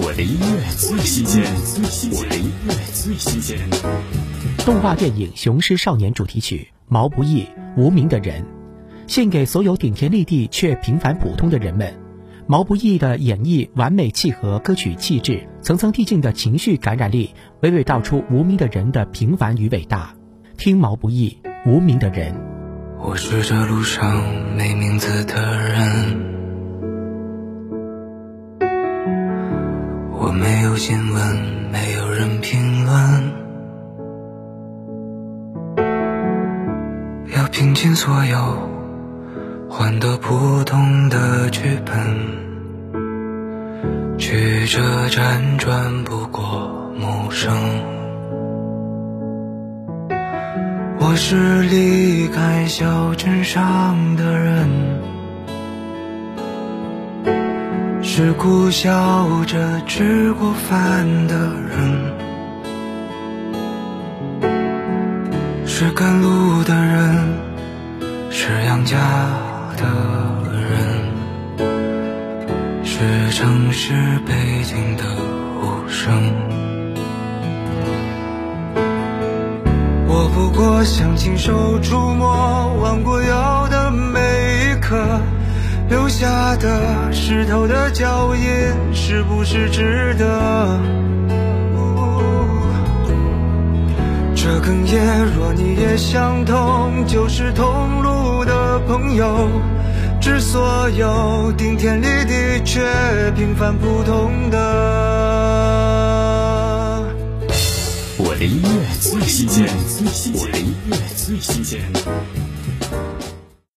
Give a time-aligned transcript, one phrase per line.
[0.00, 1.42] 我的音乐最新鲜，
[2.12, 3.58] 我的音乐最新鲜。
[4.58, 7.44] 动画电影《雄狮少年》主题曲《毛不易
[7.76, 8.42] 无名的人》，
[9.08, 11.92] 献给所有顶天立地却平凡普通的人们。
[12.46, 20.14] 毛不易的演绎完美契合歌曲气质，层层递进的情绪感染力，娓娓道出无名的人的平凡与伟大。
[20.56, 21.36] 听毛不易
[21.68, 22.32] 《无名的人》。
[23.00, 24.22] 我是这路上
[24.54, 26.27] 没名字的人。
[30.28, 31.36] 我没有新闻，
[31.72, 33.32] 没有人评论，
[37.34, 38.36] 要拼尽所有，
[39.70, 41.94] 换得普通的剧本，
[44.18, 47.50] 曲折辗转不过陌生。
[50.98, 54.68] 我是离开小镇上的人。
[58.20, 61.36] 是苦笑着吃过饭的
[61.70, 62.12] 人，
[65.64, 67.16] 是赶路的人，
[68.28, 68.98] 是养家
[69.76, 69.84] 的
[70.52, 71.14] 人，
[72.82, 73.92] 是城市
[74.26, 75.04] 背景的
[75.62, 76.12] 无声。
[80.08, 81.96] 我不过想亲手触
[85.88, 88.44] 留下的湿透的脚印，
[88.92, 90.78] 是不是值得？
[94.34, 99.48] 这哽咽，若你也相同，就是同路的朋友，
[100.20, 102.80] 致所有顶天立地却
[103.36, 104.58] 平凡普通的。
[108.18, 108.68] 我的音乐
[109.00, 109.66] 最新鲜，
[110.34, 111.80] 我的音乐最新鲜。